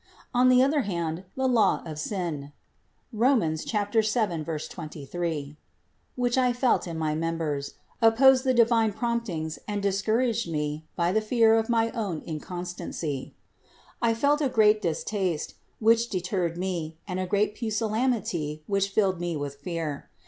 On 0.33 0.49
the 0.49 0.63
other 0.63 0.81
hand 0.81 1.25
the 1.35 1.45
law 1.47 1.83
of 1.85 1.99
sin 1.99 2.53
(Rom. 3.13 3.55
7, 3.55 4.43
23), 4.45 5.57
which 6.15 6.37
I 6.39 6.51
felt 6.53 6.87
in 6.87 6.97
my 6.97 7.13
members, 7.13 7.75
opposed 8.01 8.43
the 8.43 8.53
divine 8.55 8.93
promptings 8.93 9.59
and 9.67 9.79
discouraged 9.79 10.49
me 10.49 10.87
by 10.95 11.11
the 11.11 11.21
fear 11.21 11.53
of 11.53 11.69
my 11.69 11.91
own 11.91 12.23
inconstancy. 12.25 13.35
I 14.01 14.15
felt 14.15 14.41
a 14.41 14.49
great 14.49 14.81
distaste, 14.81 15.53
which 15.77 16.09
deterred 16.09 16.57
me 16.57 16.97
and 17.07 17.19
a 17.19 17.27
great 17.27 17.53
pusillanimity 17.53 18.63
which 18.65 18.89
filled 18.89 19.19
me 19.19 19.37
with 19.37 19.53
fear. 19.57 20.09